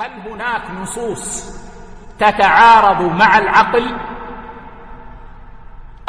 [0.00, 1.54] هل هناك نصوص
[2.18, 3.96] تتعارض مع العقل؟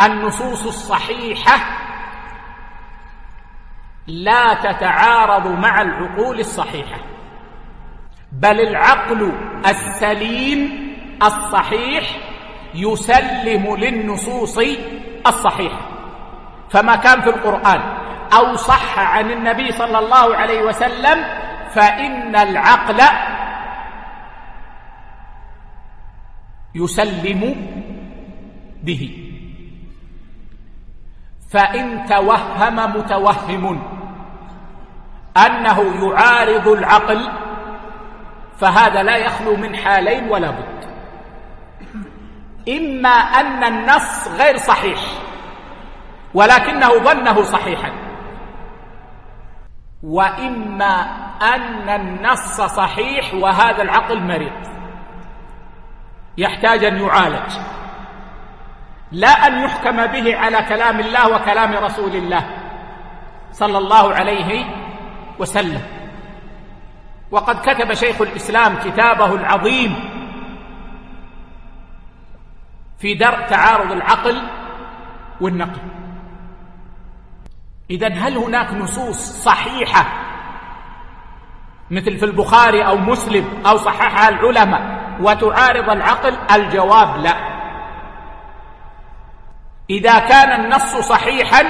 [0.04, 1.60] النصوص الصحيحة
[4.08, 7.00] لا تتعارض مع العقول الصحيحة
[8.32, 9.32] بل العقل
[9.68, 10.92] السليم
[11.24, 12.04] الصحيح
[12.74, 14.60] يسلم للنصوص
[15.28, 15.82] الصحيحة.
[16.70, 17.82] فما كان في القرآن
[18.34, 21.26] أو صح عن النبي صلى الله عليه وسلم
[21.74, 23.02] فإن العقل
[26.76, 27.56] يسلم
[28.84, 29.18] به.
[31.52, 33.82] فإن توهم متوهم
[35.38, 37.30] أنه يعارض العقل
[38.58, 40.82] فهذا لا يخلو من حالين ولا بد.
[42.70, 45.00] إما أن النص غير صحيح
[46.34, 47.92] ولكنه ظنه صحيحا.
[50.04, 51.02] وإما
[51.42, 54.71] أن النص صحيح وهذا العقل مريض.
[56.38, 57.52] يحتاج أن يعالج.
[59.12, 62.44] لا أن يحكم به على كلام الله وكلام رسول الله
[63.52, 64.66] صلى الله عليه
[65.40, 65.82] وسلم.
[67.32, 69.96] وقد كتب شيخ الإسلام كتابه العظيم
[73.00, 74.42] في درء تعارض العقل
[75.42, 75.82] والنقل.
[77.90, 80.06] إذا هل هناك نصوص صحيحة
[81.92, 87.36] مثل في البخاري أو مسلم أو صححها العلماء وتعارض العقل؟ الجواب لا.
[89.90, 91.64] إذا كان النص صحيحا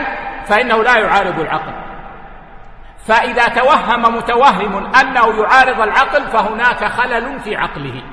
[0.46, 1.74] فإنه لا يعارض العقل.
[3.06, 8.04] فإذا توهم متوهم أنه يعارض العقل فهناك خلل في عقله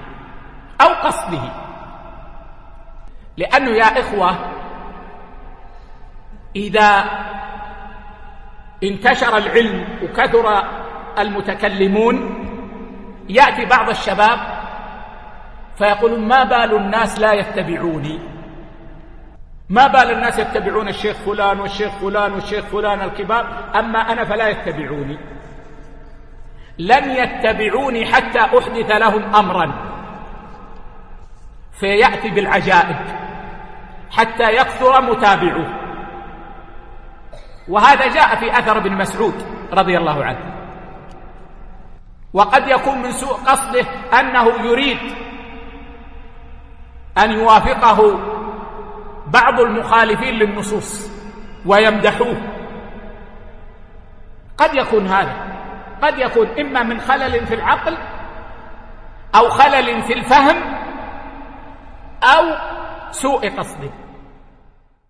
[0.80, 1.42] أو قصده.
[3.36, 4.36] لأنه يا إخوة
[6.56, 7.04] إذا
[8.82, 10.64] انتشر العلم وكثر
[11.18, 12.44] المتكلمون
[13.28, 14.57] يأتي بعض الشباب
[15.78, 18.18] فيقولون ما بال الناس لا يتبعوني؟
[19.68, 25.18] ما بال الناس يتبعون الشيخ فلان والشيخ فلان والشيخ فلان الكبار أما أنا فلا يتبعوني.
[26.78, 29.72] لن يتبعوني حتى أحدث لهم أمرا.
[31.80, 32.96] فيأتي بالعجائب
[34.10, 35.74] حتى يكثر متابعوه.
[37.68, 39.34] وهذا جاء في أثر ابن مسعود
[39.72, 40.54] رضي الله عنه.
[42.32, 43.86] وقد يكون من سوء قصده
[44.20, 45.27] أنه يريد
[47.18, 48.18] أن يوافقه
[49.26, 51.10] بعض المخالفين للنصوص
[51.66, 52.36] ويمدحوه.
[54.58, 55.36] قد يكون هذا.
[56.02, 57.98] قد يكون إما من خلل في العقل
[59.34, 60.56] أو خلل في الفهم
[62.22, 62.44] أو
[63.10, 63.90] سوء قصد